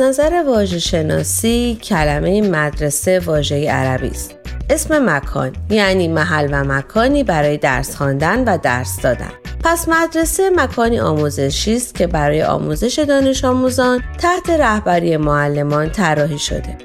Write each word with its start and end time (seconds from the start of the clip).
نظر 0.00 0.42
واژه 0.46 0.78
شناسی 0.78 1.78
کلمه 1.82 2.40
مدرسه 2.40 3.20
واژه 3.20 3.70
عربی 3.70 4.08
است. 4.08 4.34
اسم 4.70 5.16
مکان 5.16 5.52
یعنی 5.70 6.08
محل 6.08 6.48
و 6.52 6.64
مکانی 6.64 7.24
برای 7.24 7.56
درس 7.56 7.96
خواندن 7.96 8.44
و 8.44 8.58
درس 8.62 9.00
دادن. 9.00 9.30
پس 9.64 9.88
مدرسه 9.88 10.50
مکانی 10.50 11.00
آموزشی 11.00 11.76
است 11.76 11.94
که 11.94 12.06
برای 12.06 12.42
آموزش 12.42 12.98
دانش 13.08 13.44
آموزان 13.44 14.02
تحت 14.18 14.50
رهبری 14.50 15.16
معلمان 15.16 15.90
طراحی 15.90 16.38
شده. 16.38 16.76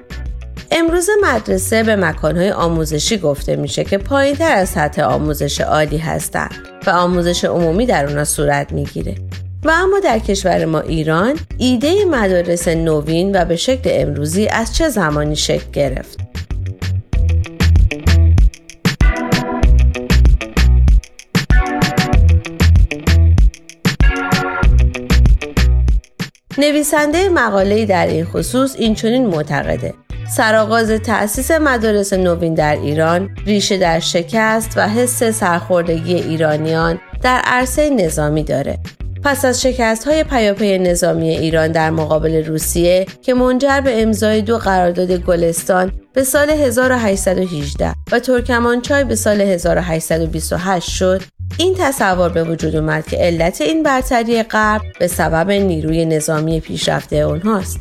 امروز 0.71 1.09
مدرسه 1.23 1.83
به 1.83 1.95
مکانهای 1.95 2.51
آموزشی 2.51 3.17
گفته 3.17 3.55
میشه 3.55 3.83
که 3.83 3.97
پایین 3.97 4.35
تر 4.35 4.51
از 4.51 4.69
سطح 4.69 5.03
آموزش 5.03 5.61
عالی 5.61 5.97
هستند 5.97 6.55
و 6.87 6.89
آموزش 6.89 7.45
عمومی 7.45 7.85
در 7.85 8.05
اونا 8.05 8.23
صورت 8.23 8.71
می‌گیره. 8.71 9.15
و 9.63 9.71
اما 9.71 9.99
در 9.99 10.19
کشور 10.19 10.65
ما 10.65 10.79
ایران 10.79 11.39
ایده 11.57 12.05
مدارس 12.05 12.67
نوین 12.67 13.35
و 13.35 13.45
به 13.45 13.55
شکل 13.55 13.89
امروزی 13.93 14.47
از 14.47 14.75
چه 14.75 14.89
زمانی 14.89 15.35
شکل 15.35 15.71
گرفت؟ 15.73 16.19
نویسنده 26.57 27.29
مقاله 27.29 27.85
در 27.85 28.07
این 28.07 28.25
خصوص 28.25 28.75
این 28.75 28.95
چنین 28.95 29.25
معتقده 29.25 29.93
سرآغاز 30.29 30.91
تأسیس 30.91 31.51
مدارس 31.51 32.13
نوین 32.13 32.53
در 32.53 32.75
ایران 32.75 33.29
ریشه 33.45 33.77
در 33.77 33.99
شکست 33.99 34.73
و 34.77 34.87
حس 34.87 35.23
سرخوردگی 35.23 36.15
ایرانیان 36.15 36.99
در 37.23 37.41
عرصه 37.45 37.89
نظامی 37.89 38.43
داره 38.43 38.79
پس 39.23 39.45
از 39.45 39.61
شکست 39.61 40.07
های 40.07 40.23
پیاپی 40.23 40.79
نظامی 40.79 41.29
ایران 41.29 41.71
در 41.71 41.89
مقابل 41.89 42.45
روسیه 42.45 43.05
که 43.21 43.33
منجر 43.33 43.81
به 43.81 44.01
امضای 44.01 44.41
دو 44.41 44.57
قرارداد 44.57 45.11
گلستان 45.11 45.91
به 46.13 46.23
سال 46.23 46.49
1818 46.49 47.93
و 48.11 48.19
ترکمانچای 48.19 49.03
به 49.03 49.15
سال 49.15 49.41
1828 49.41 50.89
شد 50.89 51.21
این 51.57 51.75
تصور 51.79 52.29
به 52.29 52.43
وجود 52.43 52.75
اومد 52.75 53.07
که 53.07 53.17
علت 53.17 53.61
این 53.61 53.83
برتری 53.83 54.43
غرب 54.43 54.81
به 54.99 55.07
سبب 55.07 55.51
نیروی 55.51 56.05
نظامی 56.05 56.59
پیشرفته 56.59 57.15
اونهاست. 57.15 57.79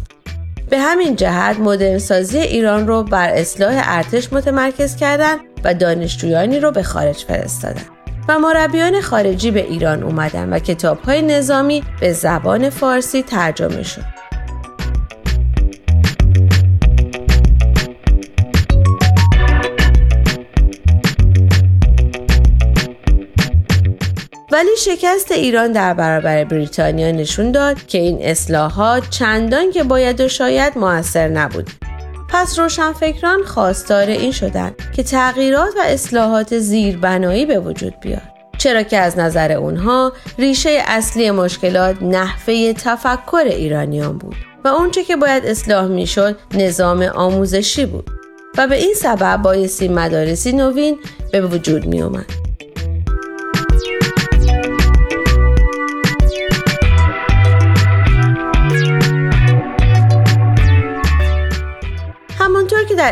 به 0.71 0.79
همین 0.79 1.17
جهت 1.17 1.59
مدرنسازی 1.59 2.39
ایران 2.39 2.87
رو 2.87 3.03
بر 3.03 3.29
اصلاح 3.29 3.83
ارتش 3.85 4.33
متمرکز 4.33 4.97
کردند 4.97 5.41
و 5.65 5.75
دانشجویانی 5.75 6.61
رو 6.61 6.71
به 6.71 6.83
خارج 6.83 7.17
فرستادند 7.17 8.00
و 8.31 8.39
مربیان 8.39 9.01
خارجی 9.01 9.51
به 9.51 9.67
ایران 9.67 10.03
اومدن 10.03 10.53
و 10.53 10.59
کتاب 10.59 11.01
های 11.03 11.23
نظامی 11.23 11.85
به 12.01 12.13
زبان 12.13 12.71
فارسی 12.71 13.23
ترجمه 13.23 13.83
شد. 13.83 14.05
ولی 24.53 24.77
شکست 24.79 25.33
ایران 25.33 25.73
در 25.73 25.95
برابر 25.95 26.45
بریتانیا 26.45 27.11
نشون 27.11 27.53
داد 27.53 27.87
که 27.87 27.99
این 27.99 28.19
اصلاحات 28.23 29.11
چندان 29.11 29.71
که 29.71 29.83
باید 29.85 30.21
و 30.21 30.29
شاید 30.29 30.79
موثر 30.79 31.29
نبود. 31.29 31.90
پس 32.33 32.59
روشنفکران 32.59 33.45
خواستار 33.45 34.07
این 34.07 34.33
شدند 34.33 34.75
که 34.97 35.03
تغییرات 35.03 35.77
و 35.77 35.81
اصلاحات 35.85 36.59
زیربنایی 36.59 37.47
به 37.47 37.61
وجود 37.61 38.01
بیاد 38.01 38.23
چرا 38.59 38.83
که 38.83 38.99
از 38.99 39.19
نظر 39.19 39.53
اونها 39.53 40.13
ریشه 40.39 40.83
اصلی 40.87 41.31
مشکلات 41.31 42.03
نحوه 42.03 42.73
تفکر 42.73 43.45
ایرانیان 43.47 44.19
بود 44.19 44.37
و 44.65 44.69
اونچه 44.69 45.05
که 45.05 45.17
باید 45.17 45.47
اصلاح 45.47 45.87
می‌شد 45.87 46.39
نظام 46.55 47.03
آموزشی 47.03 47.87
بود 47.87 48.11
و 48.59 48.67
به 48.67 48.77
این 48.77 48.95
سبب 48.95 49.37
بایستی 49.37 49.89
مدارسی 49.89 50.53
نوین 50.53 50.99
به 51.33 51.41
وجود 51.41 51.87
می 51.87 52.03
اومد. 52.03 52.50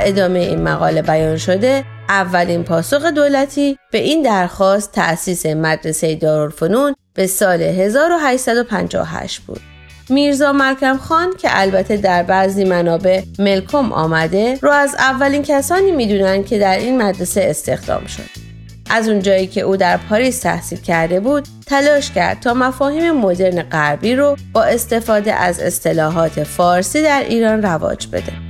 ادامه 0.00 0.38
این 0.38 0.62
مقاله 0.62 1.02
بیان 1.02 1.36
شده 1.36 1.84
اولین 2.08 2.64
پاسخ 2.64 3.04
دولتی 3.04 3.78
به 3.92 3.98
این 3.98 4.22
درخواست 4.22 4.92
تأسیس 4.92 5.46
مدرسه 5.46 6.14
دارالفنون 6.14 6.94
به 7.14 7.26
سال 7.26 7.62
1858 7.62 9.40
بود. 9.40 9.60
میرزا 10.08 10.52
ملکم 10.52 10.96
خان 10.96 11.36
که 11.38 11.48
البته 11.50 11.96
در 11.96 12.22
بعضی 12.22 12.64
منابع 12.64 13.22
ملکم 13.38 13.92
آمده 13.92 14.58
رو 14.62 14.70
از 14.70 14.94
اولین 14.98 15.42
کسانی 15.42 15.90
می‌دونن 15.90 16.44
که 16.44 16.58
در 16.58 16.78
این 16.78 17.02
مدرسه 17.02 17.46
استخدام 17.50 18.06
شد. 18.06 18.48
از 18.90 19.08
اونجایی 19.08 19.46
که 19.46 19.60
او 19.60 19.76
در 19.76 19.96
پاریس 19.96 20.40
تحصیل 20.40 20.80
کرده 20.80 21.20
بود 21.20 21.48
تلاش 21.66 22.10
کرد 22.10 22.40
تا 22.40 22.54
مفاهیم 22.54 23.12
مدرن 23.12 23.62
غربی 23.62 24.14
رو 24.14 24.36
با 24.52 24.64
استفاده 24.64 25.34
از 25.34 25.60
اصطلاحات 25.60 26.44
فارسی 26.44 27.02
در 27.02 27.24
ایران 27.28 27.62
رواج 27.62 28.06
بده. 28.06 28.47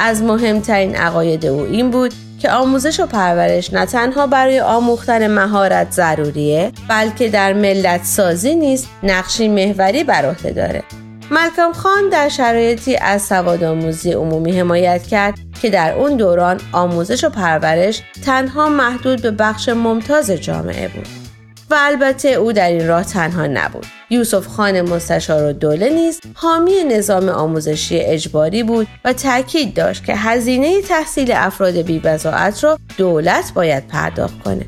از 0.00 0.22
مهمترین 0.22 0.96
عقاید 0.96 1.46
او 1.46 1.60
این 1.60 1.90
بود 1.90 2.14
که 2.38 2.50
آموزش 2.50 3.00
و 3.00 3.06
پرورش 3.06 3.72
نه 3.72 3.86
تنها 3.86 4.26
برای 4.26 4.60
آموختن 4.60 5.26
مهارت 5.26 5.92
ضروریه 5.92 6.72
بلکه 6.88 7.28
در 7.28 7.52
ملت 7.52 8.04
سازی 8.04 8.54
نیست 8.54 8.88
نقشی 9.02 9.48
محوری 9.48 10.04
بر 10.04 10.26
عهده 10.26 10.50
داره. 10.50 10.82
ملکم 11.30 11.72
خان 11.72 12.08
در 12.08 12.28
شرایطی 12.28 12.96
از 12.96 13.22
سواد 13.22 13.64
آموزی 13.64 14.12
عمومی 14.12 14.58
حمایت 14.58 15.02
کرد 15.02 15.38
که 15.62 15.70
در 15.70 15.92
اون 15.92 16.16
دوران 16.16 16.60
آموزش 16.72 17.24
و 17.24 17.28
پرورش 17.28 18.02
تنها 18.24 18.68
محدود 18.68 19.22
به 19.22 19.30
بخش 19.30 19.68
ممتاز 19.68 20.30
جامعه 20.30 20.88
بود. 20.88 21.29
و 21.70 21.76
البته 21.78 22.28
او 22.28 22.52
در 22.52 22.68
این 22.68 22.88
راه 22.88 23.04
تنها 23.04 23.46
نبود. 23.46 23.86
یوسف 24.10 24.46
خان 24.46 24.80
مستشار 24.80 25.44
و 25.44 25.52
دوله 25.52 25.90
نیز 25.90 26.20
حامی 26.34 26.84
نظام 26.84 27.28
آموزشی 27.28 27.98
اجباری 27.98 28.62
بود 28.62 28.88
و 29.04 29.12
تاکید 29.12 29.74
داشت 29.74 30.04
که 30.04 30.16
هزینه 30.16 30.82
تحصیل 30.82 31.32
افراد 31.32 31.76
بیبزاعت 31.76 32.64
را 32.64 32.78
دولت 32.96 33.52
باید 33.54 33.86
پرداخت 33.86 34.42
کنه. 34.42 34.66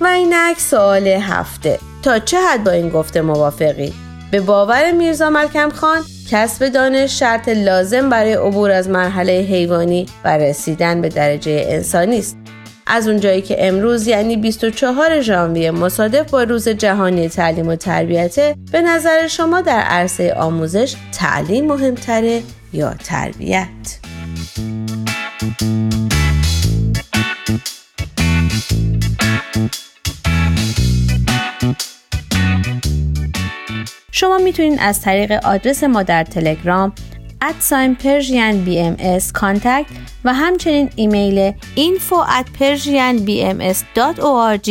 و 0.00 0.06
اینک 0.06 0.58
سوال 0.58 1.06
هفته. 1.06 1.78
تا 2.02 2.18
چه 2.18 2.36
حد 2.40 2.64
با 2.64 2.70
این 2.70 2.88
گفته 2.88 3.20
موافقی؟ 3.20 3.92
به 4.30 4.40
باور 4.40 4.92
میرزا 4.92 5.30
ملکم 5.30 5.70
خان 5.70 6.02
کسب 6.30 6.68
دانش 6.68 7.18
شرط 7.18 7.48
لازم 7.48 8.08
برای 8.08 8.32
عبور 8.32 8.70
از 8.70 8.88
مرحله 8.88 9.32
حیوانی 9.32 10.06
و 10.24 10.38
رسیدن 10.38 11.00
به 11.00 11.08
درجه 11.08 11.64
انسانی 11.68 12.18
است. 12.18 12.36
از 12.86 13.08
اونجایی 13.08 13.42
که 13.42 13.56
امروز 13.58 14.06
یعنی 14.06 14.36
24 14.36 15.20
ژانویه 15.20 15.70
مصادف 15.70 16.30
با 16.30 16.42
روز 16.42 16.68
جهانی 16.68 17.28
تعلیم 17.28 17.68
و 17.68 17.76
تربیته 17.76 18.56
به 18.72 18.82
نظر 18.82 19.26
شما 19.26 19.60
در 19.60 19.80
عرصه 19.80 20.34
آموزش 20.34 20.94
تعلیم 21.12 21.66
مهمتره 21.66 22.42
یا 22.72 22.94
تربیت؟ 22.94 23.66
شما 34.20 34.38
می‌تونید 34.38 34.78
از 34.80 35.00
طریق 35.00 35.32
آدرس 35.32 35.84
ما 35.84 36.02
در 36.02 36.24
تلگرام 36.24 36.92
ادساین 37.42 37.94
پرژین 37.94 38.64
بی 38.64 38.78
ام 38.78 38.96
و 40.24 40.34
همچنین 40.34 40.90
ایمیل 40.96 41.52
info 41.76 42.26
at 42.40 42.46
persianbms.org 42.58 44.70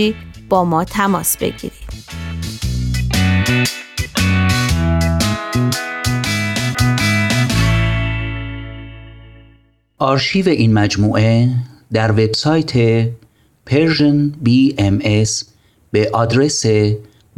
با 0.49 0.63
ما 0.63 0.83
تماس 0.83 1.37
بگیرید. 1.37 1.89
آرشیو 9.97 10.49
این 10.49 10.73
مجموعه 10.73 11.49
در 11.93 12.11
وبسایت 12.11 13.03
Persian 13.69 14.31
BMS 14.45 15.45
به 15.91 16.09
آدرس 16.13 16.65